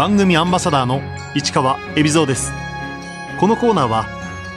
[0.00, 1.02] 番組アンバサダーの
[1.34, 2.54] 市川恵比蔵です。
[3.38, 4.06] このコーナーは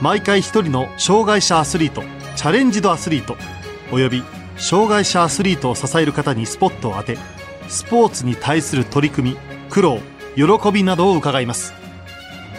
[0.01, 2.01] 毎回一人の障害者アスリート
[2.38, 3.35] チャレンジドアスリート
[3.91, 4.23] および
[4.55, 7.17] 障害者アスリートを支える方にスポットを当て
[7.67, 9.37] スポーツに対する取り組み
[9.69, 9.99] 苦労
[10.37, 11.73] 喜びなどを伺います。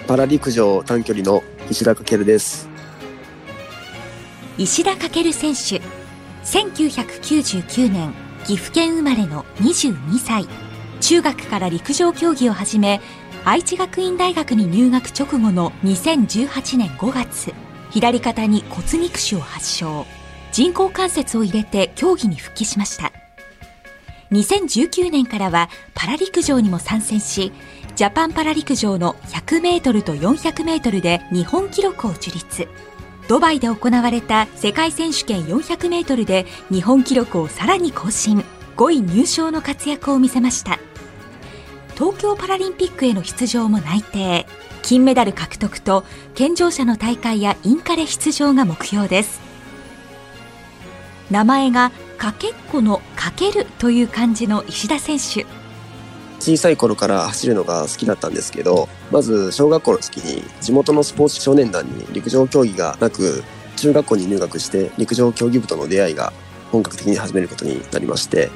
[0.06, 2.68] パラ陸上短距離の石田翔です。
[4.58, 5.80] 石田翔選手
[6.44, 8.12] 1999年
[8.44, 10.46] 岐阜県生まれの22歳
[11.06, 13.02] 中学から陸上競技を始め
[13.44, 17.52] 愛知学院大学に入学直後の2018年5月
[17.90, 20.06] 左肩に骨肉腫を発症。
[20.50, 23.12] 人工関節を入れて競技に復帰しました。
[24.32, 27.52] 2019年からはパラ陸上にも参戦し
[27.96, 32.66] ジャパンパラ陸上の100メートルと400メートルで日本記録を樹立。
[33.28, 38.42] ドバイで行われた世界選手権400メートルで日本記録をさらに更新。
[38.76, 40.80] 5位入賞の活躍を見せました。
[41.94, 44.46] 東京パラリンピックへの出場も内定。
[44.82, 49.40] 金メダル獲得と健常者の大会やインカレ出場が目標です。
[51.30, 55.46] 名前がかけっこのかけるという漢字の石田選手。
[56.40, 63.42] 小さい頃から走るのが好きだったんですけどまず小学校の時に地元のスポーツ少年団に陸上競技がなく
[63.76, 66.34] 中学校に入学して陸上競技部との出会いが
[66.70, 68.50] 本格的に始めることになりまして、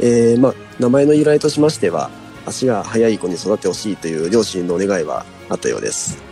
[0.00, 2.10] えー、まあ、名前の由来としましては
[2.46, 6.22] 足が速い子に育ってほしいという両親の願いはあったようです。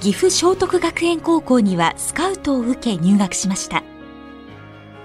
[0.00, 3.82] 岐阜聖徳学園高校にはスカウトを受け入学しました。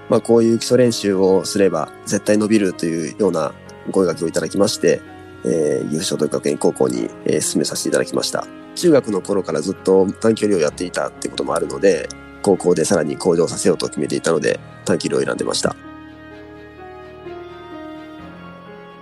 [0.08, 3.52] まあ、こういう基礎練習をすれば絶対伸びるというような
[3.92, 5.00] 声掛けをいただきまして、
[5.44, 8.46] えー、岐阜聖徳学園高校に、えー、進めさせていただきました。
[8.74, 12.08] 中学の頃からずっと短距離をやっていたってこともあるので
[12.42, 15.76] 高校でさらに向上させようと決めていたので短距離を選んでました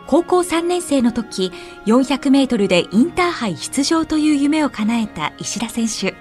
[0.08, 1.52] 高校3年生の時
[1.84, 6.16] 400メートルでインターハイ出場という夢を叶えた石田選手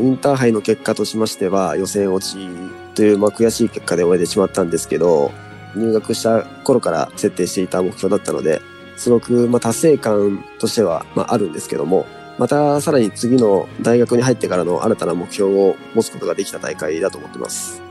[0.00, 2.48] インターハイの結果としましては予選落ち
[2.94, 5.32] という、まあ、悔しい結果で終えてしまったんですけど
[5.76, 8.62] 入学した頃から設定していた目標だったので
[8.96, 12.06] すごく、まあ、達成感としては、まあ、あるんですけども
[12.38, 17.83] またさらに次の大学に入ってからの新たな目標を持つことができた大会だと思ってます。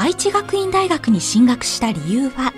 [0.00, 2.52] 愛知学院大学に進学した理由は？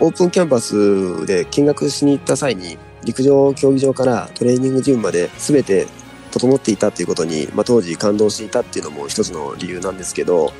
[0.00, 5.86] オープンキャンパスで見学しに行った際に陸上競技場からトレーニングジムまで全て
[6.32, 10.52] 整っていたっていうことに、まあ、当時感動していたっていうのも一つの理由なんですけど、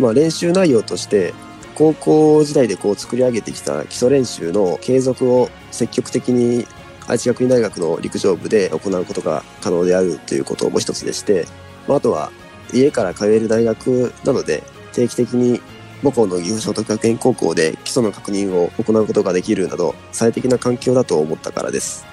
[0.00, 1.34] まあ、練習内容として
[1.74, 6.66] 高校時代でこう作り上げてきた基礎練習の継続を積極的に
[7.08, 11.44] 愛知学院大学の陸上部で行うことが可能であるということも一つでして、
[11.86, 12.32] まあ、あとは
[12.72, 14.62] 家から通える大学なので
[14.94, 15.60] 定期的に
[16.02, 22.06] 母校の岐阜聖徳学園高校で基礎の確認を行うことができるなど最適な環境だと思ったからです。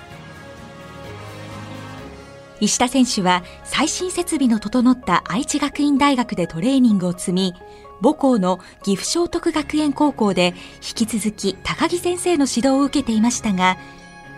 [2.61, 7.55] 石田選手は最新設備の整った愛知学院大学でトレーニングを積み
[8.03, 13.77] 母校の岐阜聖徳学園高校で引き続き高木先生の指導を受けていましたが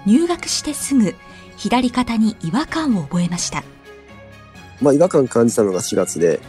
[0.06, 1.16] 入学してすぐ
[1.58, 3.64] 左肩に違和感を覚えました、
[4.82, 6.40] まあ、違和感感じたのが4月で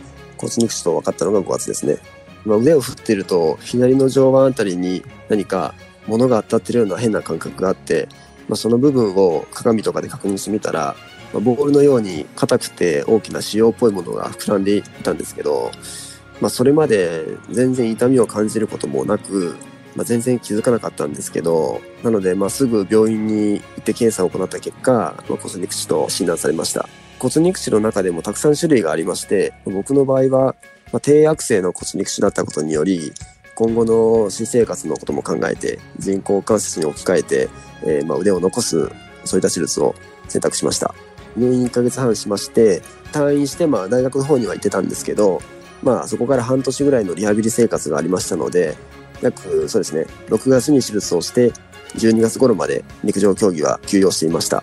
[0.44, 1.98] 骨肉腫と分かったのが5月ですね。
[2.44, 5.74] まあ、腕を振ってると左の上腕あたりに何か
[6.06, 8.08] 物が当たってるような変な感覚があって、
[8.48, 10.94] まあ、その部分を鏡とかで確認してみたら、
[11.32, 15.70] まあ、ボールのように硬くて大きな腫瘍っぽいものが膨らんでいたんですけど、
[16.40, 19.56] まあ、それまで全然痛みを感じることもなく、
[19.96, 26.86] まあ、全然気づかなかったんですけどなのでますぐ病院に行って検査を行った結果、まあ、骨肉腫と診断されました。
[27.24, 30.54] 骨肉腫の中でもたくさん種類がありまして、僕の場合は、
[30.92, 33.14] まあ、低悪性の骨肉腫だったことにより、
[33.54, 37.48] 今後の新生活のことも考えて、人工関節に置き換えて、
[37.82, 38.90] えー、まあ腕を残す、
[39.24, 39.94] そういった手術を
[40.28, 40.94] 選択しました。
[41.34, 42.82] 入院1ヶ月半しまして、
[43.12, 45.40] 退院して、まあ大学の方には行ってたんですけど、
[45.82, 48.76] まあそこから半年ぐらいのリハビリ生活がありましたので、
[49.22, 51.52] 約そうですね、6月に手術をして、
[51.94, 54.62] 12月頃まで陸上競技は休養していました。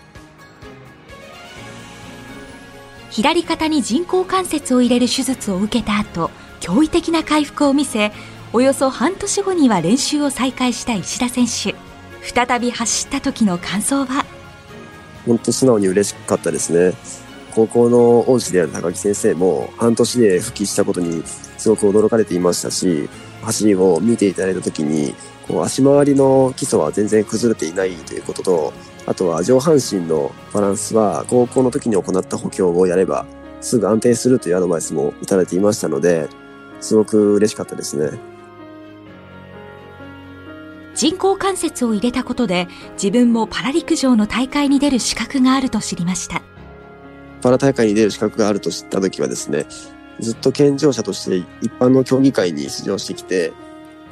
[3.12, 6.30] 左肩に人工関節を入れる手術を受けた後
[6.60, 8.10] 驚異的な回復を見せ
[8.54, 11.74] およそ半年後には練習を再開した石田選手。
[12.22, 14.24] 再び走った時の感想は？
[15.26, 16.96] 本当素直に嬉しかったですね。
[17.54, 21.22] 高校の恩師である高木先生も半年で復帰したことに
[21.58, 23.10] すごく驚かれていましたし
[23.42, 25.14] 走りを見ていただいた時に
[25.46, 28.72] こう足回りの基礎は全然崩れていないということと
[29.06, 33.26] あとは上半身のバランスは高校の時に行った補強をやれば
[33.60, 36.28] すぐ安定するというアドバイスもいただいていましたので、
[36.80, 38.18] すごく嬉しかったですね。
[40.94, 46.42] 人工関節を入れたことで自分もパラ陸上の大会に出る資格があると知りました
[47.40, 49.64] パラ大会に出る資格があると知った時はですね
[50.20, 53.54] ずっと健常者として一般の競技会に出場してきて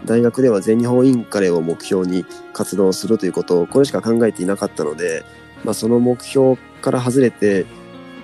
[0.04, 5.24] 大学では全日本インカレを目標に活動するということをこれしか考えていなかったので、
[5.64, 7.66] まあ、その目標から外れて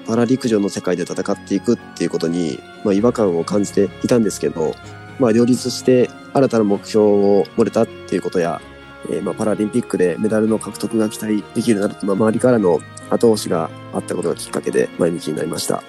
[0.06, 4.74] パラ陸上の世界で戦っていくっていうことに、まあ、違和感を感じていたんですけど、
[5.18, 8.60] まあ、両立して新たな目標を持れたっていうことや、
[9.10, 12.80] えー、まあパラリンピックでメダルの獲得が期待できるなどと、ま、周りからの
[13.10, 15.82] 後押しがあったことがきっかけで前向きになりました。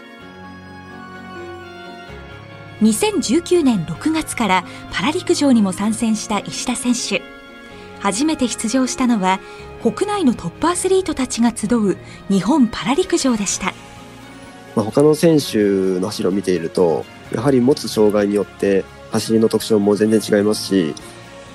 [2.82, 7.22] 2019年6月からパラ陸上にも参戦した石田選手。
[8.00, 9.40] 初めて出場したのは
[9.82, 11.98] 国内のトップアスリートたちが集う
[12.30, 13.74] 日本パラ陸上でした。
[14.76, 17.04] まあ、他の選手の走りを見ていると
[17.34, 20.94] やはり持つ障害によって走りの特徴も全然違いますし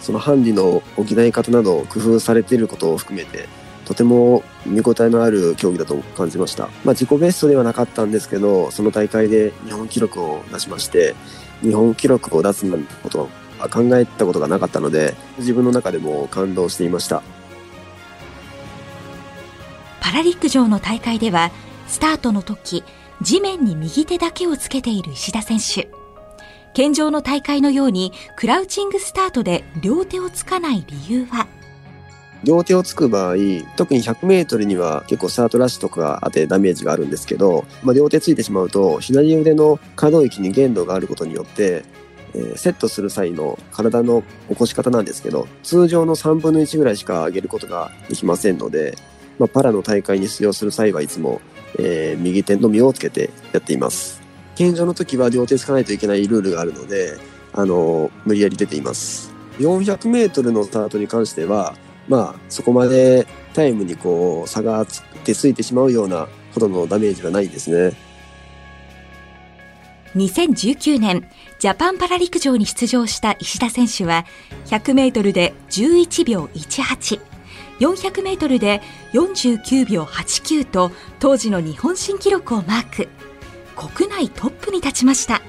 [0.01, 3.49] そのハンディの補い方など工夫されていることを含めて
[3.93, 6.65] とても見応えのある競技だと感じました。
[6.83, 11.15] まあ、自己ベストではなかったんですけど、その大会で日本記録を出しまして、
[11.61, 13.29] 日本記録を出すなんてこと
[13.59, 17.23] は考えたことがなかったので、自分の中でも感動していました。
[20.01, 21.51] パラ陸上の大会では、
[21.87, 22.85] スタートの時、
[23.21, 25.91] 地面に右手だけをつけている石田選手。
[26.73, 31.47] 健常の大会のようにクラウチングスタートで両手をつかない理由は
[32.45, 33.37] 両手をつく場合、
[33.77, 41.85] 特に100メートルには結構スタートラッシュとかがあってダメージがあるんですけど、まあ、両手ついてしまうと、左腕の可動域に限度があることによって、
[42.35, 48.97] えー、セットする際の体の起こし方なんですけど、通常の3分の1ぐらいしか上げることができませんので、
[49.39, 51.41] まあ、パラの大会に出場する際はいつも、
[51.79, 54.21] えー、右手のみをつけてやっています。
[54.55, 57.17] 健常の時は両手つかないといけないルールがあるので、
[57.53, 59.33] あのー、無理やり出ています。
[59.59, 61.75] 400メートルのスタートに関しては、
[62.09, 64.85] まあ、そこまでタイムにこう差が
[65.25, 67.97] 出ついてしまうようなほどのダメージはないですね。
[70.15, 71.27] 2019年、
[71.59, 74.27] ジャパンパラ陸上に出場した石田選手は、
[74.67, 77.21] 100メートルで11秒18、
[77.81, 78.83] 400メートルで
[79.15, 83.09] 49秒89と、当時の日本新記録をマーク。
[83.75, 85.41] 国内トップに立ちました。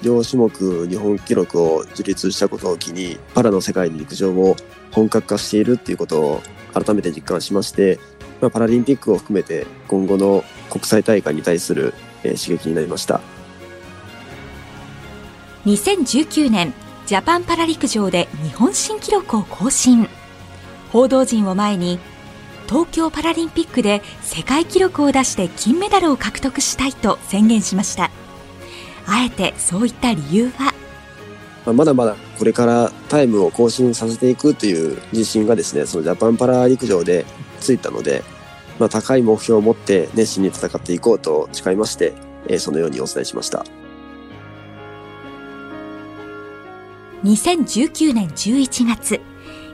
[0.00, 4.54] 両種目日本記録を樹立したことを機に、パラの世界で陸上を
[4.92, 6.42] 本格化しているっていうことを
[6.72, 7.98] 改めて実感しまして、
[8.40, 13.20] まあ、パラリンピックを含めて今後の国際大会に対する、えー、刺激になりました。
[15.64, 16.72] 2019年
[17.06, 20.08] ジャパンパラ陸上で日本新記録を更新。
[20.92, 21.98] 報道陣を前に
[22.68, 28.10] 東京パラリンピックで世界記録を出して金メダルを獲得したいと宣言しました。
[29.06, 30.74] あえてそういった理由は
[31.66, 37.26] まあ、まだまだこれからタイムを更新させていくという自信がですね、そのジャパンパラ陸上で
[37.60, 38.22] ついたので、
[38.78, 42.14] まあ、高い目標を持って熱心に戦っていこうと誓いまして、
[42.46, 43.64] えー、そのようにお伝えしました。
[47.24, 49.20] 2019年11月、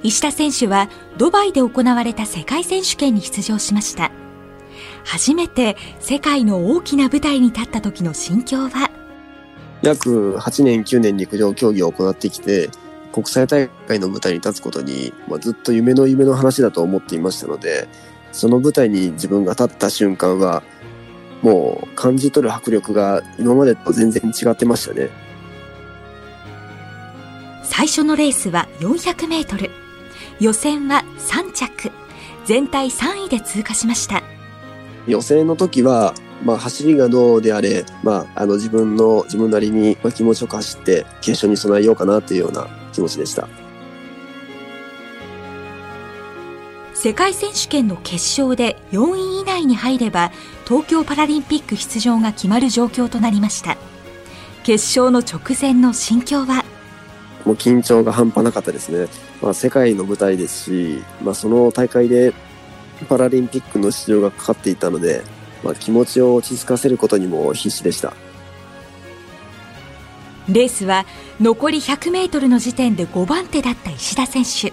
[0.02, 4.10] 石田選手はドバイで行われた世界選手権に出場しました。
[5.04, 8.90] 初めて世界の大きな舞台に立った時の心境は
[9.82, 12.70] 約8年、9年陸上競技を行ってきて、
[13.12, 17.88] 国際大会の舞台に立つことに、まあ、ずっと夢の夢の話だと思っていましたので、
[18.32, 20.62] その舞台に自分が立った瞬間は、
[21.42, 25.10] もう感じ取る迫力が今までと全然違ってましたね。
[27.64, 29.70] 最初のレースは400メートル。
[30.40, 31.90] 予選は3着。
[32.44, 34.22] 全体3位で通過しました。
[35.06, 43.48] 予選の時はまあ、走りがどうであれ、まあ、あの自分の自分なりに気持ちよく走って決勝に備えようかなというような気持ちでした。
[46.94, 50.30] 世界選手権の決勝で4位以内に入れば
[50.68, 53.76] 東京パラリンピック出場が決まる状況となりました。
[54.62, 56.64] 決勝の直前の心境は？
[57.44, 59.08] もう緊張が半端なかったですね、
[59.40, 62.32] まあ、世界の舞台ですし、まあ、その大会で
[63.08, 65.22] パラリンピックの出場がかかっていたので
[65.62, 68.14] まあ、気持ちを落ち着かせることにも必死でした。
[70.48, 71.06] レースは
[71.40, 74.72] 残り100メートルの時点で5番手だった石田選手。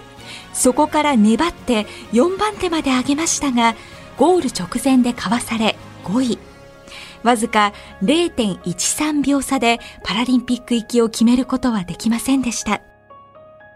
[0.53, 3.75] そこから粘って4番手まで上げましたが
[4.17, 6.39] ゴール直前でかわされ5位。
[7.24, 12.81] わずか0.13秒差でパラリンピック行きを決めることはできませんでした。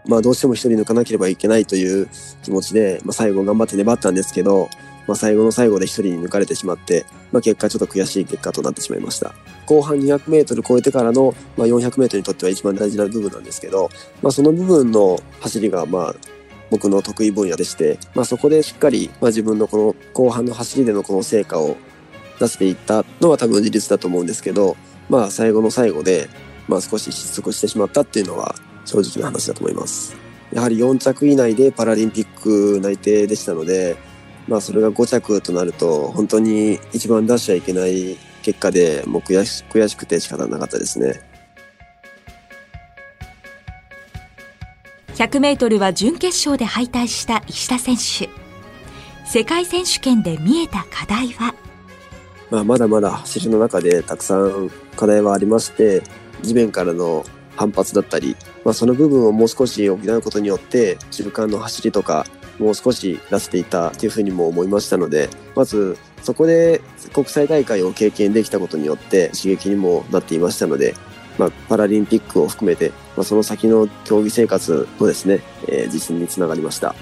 [0.06, 2.08] まあどうしても一人抜かなければいけないという
[2.42, 4.68] 気持ちで、まあ、最後頑張って粘ったんですけど
[5.06, 9.34] まあ、最後の最後で一人に抜かれてしまって、まあ、結果ちょっと悔しい結果となってしまいました。
[9.66, 13.90] 後半200メートル超えてからの、まあ、400メートルにとっては一番大事な部分なんですけど、
[14.22, 16.14] まあ、その部分の走りが、まあ、
[16.70, 21.76] 僕の得意分野でして、まあ、そこでしっかり、まあ、自分のこの後半の走りでのこの成果を
[22.40, 24.76] 出していったのは多分事実だと思うんですけど、
[25.08, 26.28] まあ、最後の最後で、
[26.66, 30.16] まあ、少し失速してしまったっていうのは正直な話だと思います。
[30.52, 33.96] やはり4着以内でパラリンピック内定でしたので、
[34.46, 41.20] まあ、それが5着となると本当に一番出しちゃいけない結果でもう悔し悔しくて仕方なかったですね。
[45.14, 48.28] 100メートルは準決勝で敗退した石田選手。
[49.26, 51.54] 世界選手権で見えた課題は？
[52.50, 56.02] まあ、まだまだ走りの中でたくさん課題はありまして、
[56.42, 57.24] 地面からの
[57.56, 62.26] 反発だったり、まあ、その部分をもう少し補うことによって、中間の走りとか、
[62.58, 66.80] もう少し出していたというふうにも思いましたので、まずそこで
[67.12, 70.94] 国際大会を経験できたことによって刺激にもなっていましたので、
[71.38, 76.94] まあ、パラリンピックを含めて、まあ、その先の競技生活のですね、えー、実践につながりました。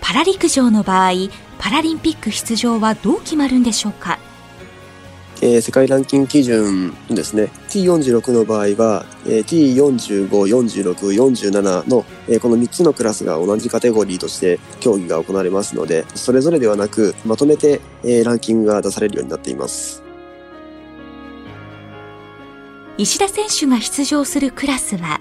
[0.00, 1.12] パラ陸上の場合、
[1.58, 4.18] パラリンピック出場はどう決まるんでしょうか？
[5.42, 7.50] えー、世界ランキング基準ですね。
[7.68, 20.02] T46 の場合は、えー、T45、46、47の、えー、この3つのクラスが同じカテゴリーとして競技が行われますのでそれぞれではなくまとめて、えー、ランキングが出されるようになっています。
[22.98, 25.20] 石田選手が出場するクラスは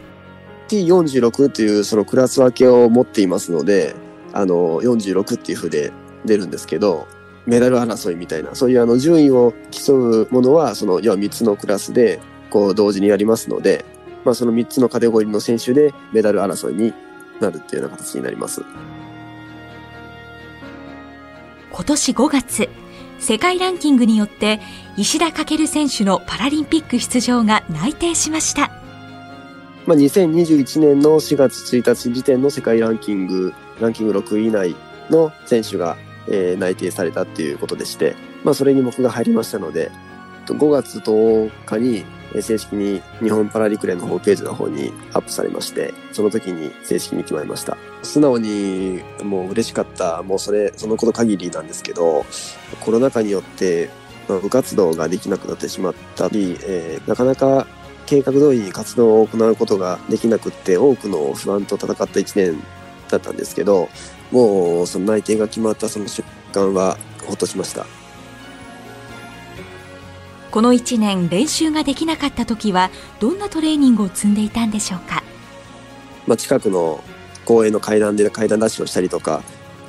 [0.69, 3.95] ？T46 というそのクラス分けを持っていますので
[4.31, 5.91] あの46っていうふうで
[6.23, 7.07] 出るんですけど
[7.45, 13.85] メダル争いみたいな、そういうあの順位を競うものは、その、要は3つのクラスで、こう、同時にやりますので、
[14.23, 16.93] まあ、その3つのカテゴリーの選手でメダル争いに
[17.39, 18.63] なるっていうような形になります。
[21.71, 22.69] 今年5月、
[23.19, 24.59] 世界ランキングによって
[24.97, 28.71] 石田翔選手のパラリンピック出場が内定しました。
[29.85, 34.75] まあ、2021年の4月1日時点の世界ランキング、ランキング6位以内
[35.11, 39.91] の選手がえー、内定されたっていうことでして、まあ、それに僕が入りましたので、
[40.45, 42.05] 5月10日に
[42.41, 47.77] 正式に日本パラ陸連のホームページの方にアップされまして、その時に正式に決まりました。
[48.03, 52.25] 素直にもう嬉しかった、もうそれ、そのこと限りなんですけど、
[52.81, 53.89] コロナ禍によって、
[54.27, 57.67] まあ、部活動ができなくなってしまったり、えー、なかなか
[58.05, 62.63] 計画通りに活動を行うことができなくって、多くの不安と戦った1年
[63.09, 63.89] だったんですけど、
[64.31, 67.85] もうその内定が決まったその瞬間はほっとしました
[70.51, 75.21] この1年練習ができなかった時はどんなトレーニングを積んでいたんでしょうか、
[76.27, 77.03] まあ、近くの
[77.43, 79.43] 公園の階段で階段ダッシュをしたりとか、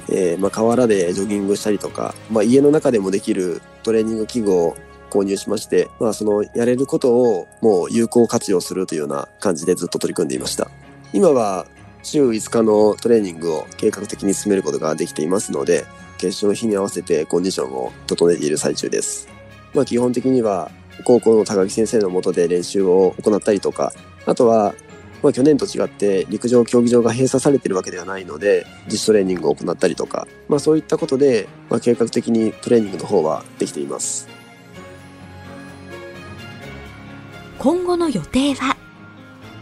[0.09, 4.77] えー、まあ河原でジョギングしたりとか、まあ、家の中でもできるトレーニング器具を
[5.09, 10.69] 購入しまして、まあ、そのやれることをもう有効活用するというような感じでずっと取り組んでいました。
[11.13, 11.67] 今は
[12.07, 15.85] 週5日のトレーニングを計画的に進めることができていますので、
[16.19, 19.29] 決勝の日に合わせてコンディションを整えている最中です。
[19.75, 20.71] まあ基本的には
[21.05, 23.93] 高校の高木先生のもとで練習を行ったりとか、
[24.25, 24.75] あとは
[25.23, 34.29] まあ、去年と違って陸上競技場が閉鎖されているわけではないので自主トレーニングを行ったりとか、まあ、そういったことで、まあ、計画的にトレーニングの方はできています
[37.59, 38.77] 今後の予定は、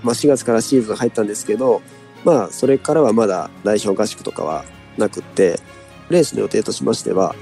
[0.02, 1.82] まあ、4月からシーズン入ったんですけど
[2.24, 4.64] まあ、それからはまだ代表合宿とかは
[4.96, 5.60] なくって、
[6.10, 7.34] レースの予定としましては、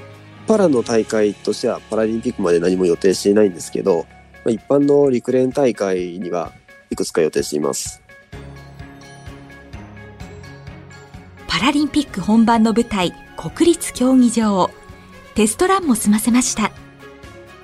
[0.47, 4.05] パラの大会としてはパラリンピックまで何も予定していないんですけど、
[4.43, 6.51] まあ、一般の陸連大会には
[6.89, 8.01] いくつか予定しています。
[11.47, 14.69] パラリンピック本番の舞台、国立競技場。
[15.35, 16.71] テストランも済ませました。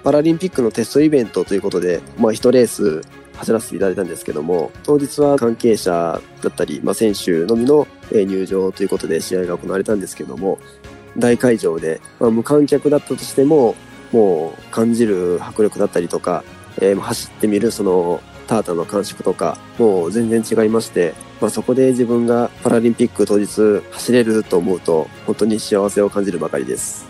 [0.03, 3.01] パラリンピックのテストイベントということで、まあ、1レース
[3.39, 10.59] 走らせていただいたんですけども、当日は関係者だったり、まあ、選手のみの入場ということで試合が行われたんですけども、
[11.17, 13.75] 大会場で、まあ、無観客だったとしても、
[14.11, 16.43] もう感じる迫力だったりとか、
[16.81, 27.07] えー、走ってみるそのタータの感触とか、もう全然違いまして、まあ、そこで自分がパラリンピック当日走れると思うと、本当に幸せを感じるばかりです。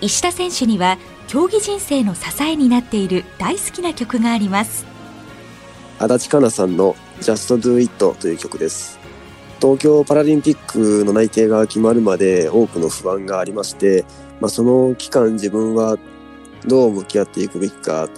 [0.00, 0.96] 石田選手には
[1.28, 4.86] 競技人生の支えになっている大好きな曲があります。
[5.98, 8.98] 足立香奈さんの Just Do It という曲です。
[9.60, 14.06] 東京パラリンピックの内定が決まるまで多くの不安がありまして、
[14.40, 15.98] まあ、その期間自分は
[16.66, 18.08] どう向き合っていくべきか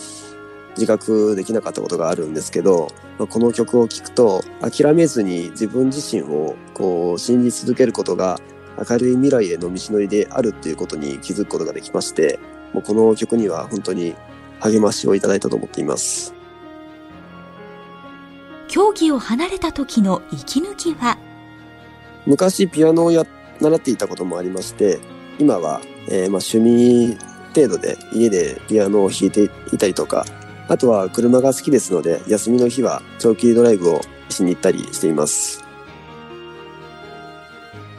[0.76, 8.38] 自覚できなかったことがあるんですけど、まあ、この曲を聴くと諦めずに自分自身をこう信じ続けることが
[8.88, 12.38] 明るい未来への道のりであるっていうことに気づくことができまして
[12.72, 14.14] もうこの曲には本当に
[14.60, 16.34] 励ましをいただいたと思っています。
[18.68, 21.18] 競技を離れた時の息抜きは？
[22.26, 23.24] 昔ピアノをや
[23.60, 25.00] 習っていたこともありまして
[25.38, 27.16] 今は、えーまあ、趣味
[27.54, 30.24] 程度で家でピアノを弾いていたりとか
[30.68, 35.64] あとは車が好きですので休みの日は長距離ドライブをしに行ったりしています。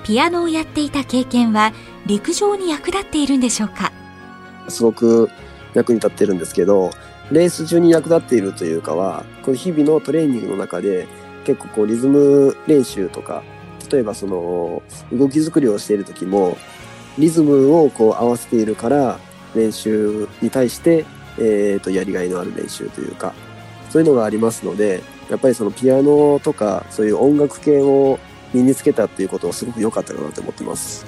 [0.04, 1.74] ピアノをやっていた経験は
[2.06, 3.92] 陸上に役立っているんでしょうか？
[4.72, 5.30] すごく
[5.74, 6.92] 役に立ってるんですけど
[7.32, 11.08] レース中に役立っているというかはこの日々のトレーニングの中で
[11.46, 13.44] 結構こうリズム練習とか
[13.92, 16.58] 例えばその動き作りをしている時も
[17.18, 19.20] リズムをこう合わせているから
[19.56, 21.06] 練習に対して、
[21.38, 23.34] えー、とやりがいのある練習というか
[23.90, 28.20] そういうのがありますのでやっぱりそのピアノとかそういう音楽系を
[28.54, 31.06] 身につけたっていうことはすごく良かったかなと思ってます。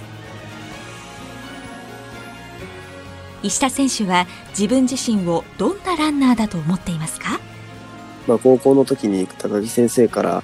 [3.43, 4.25] 石田選手は
[4.57, 7.39] 自分自身をどんなランナーだと思っていますか？
[8.25, 10.43] まあ、高校の時に高木先生から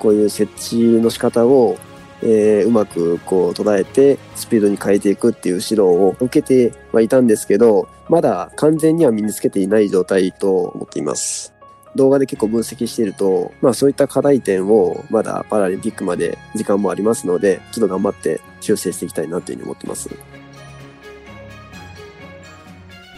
[0.00, 1.78] こういう設置の仕方を、
[2.22, 11.54] えうまくこう捉えてスピードに変えていくっていう指導を受けてはいたんですけどまだ完全には身につけていない状態と思っています。
[11.96, 20.10] 動画で結構分析していると、まあ、そういった課題点をまだパラリンピックまで時間もありますのでちょっと頑張って修正していきたいなというふうに思ってます。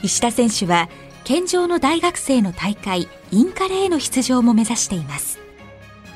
[0.03, 0.89] 石田選手は
[1.23, 5.39] 健常の大学生の大会インカレへの出場も目指しています。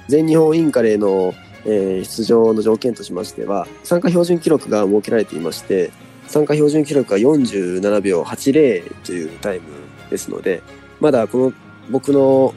[0.08, 5.90] 全日本インカレの、えー出場の条件としましては参加標準記録が設けられていまして
[6.28, 9.66] 参加標準記録が47秒80というタイム
[10.08, 10.62] ですので
[11.00, 11.52] まだこの
[11.90, 12.54] 僕の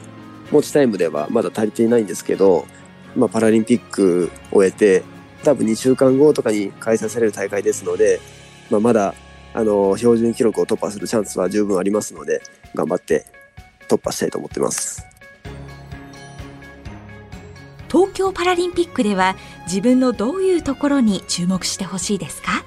[0.52, 2.66] 持ちタイムではまだ足りていないんですけど、
[3.16, 5.02] まあ、パラリンピックを終えて
[5.42, 8.20] 多分2週間後とかに開催される大会ですので、
[8.70, 9.14] まあ、まだ
[9.52, 12.40] あの標準記録を突破するチャンスは十分ありますので
[12.74, 13.26] 頑張って
[13.88, 15.04] 突破したいと思ってます。
[17.90, 22.64] 東京パラリンピックでは自分のどういうところに注目してほしいですか？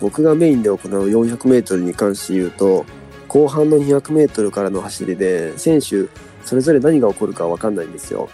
[0.00, 2.86] 僕がメインで行う 400m に関して言うと
[3.26, 6.06] 後半の 200m からの走りで選手
[6.44, 8.30] それぞれ何が起こるか分かんないんですよ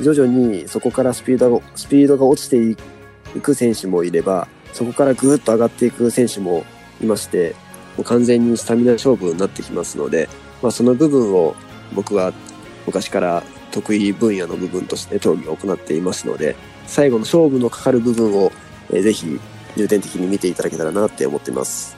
[0.00, 4.46] 徐々にそこからスピードがスピードが落ちていく選手もいれば
[4.78, 6.64] そこからぐーっと上がっていく選手も
[7.02, 7.56] いまして
[7.96, 10.28] もう完全にスタミナ勝負になってきますので、
[10.62, 11.56] まあ、その部分を
[11.96, 12.32] 僕は
[12.86, 16.54] 昔から得意分野の部分として競技を行っていますので
[16.86, 18.52] 最後の勝負のかかる部分を、
[18.90, 19.40] えーぜひ
[19.76, 21.97] 重点的に見ていただけたらなって思っています。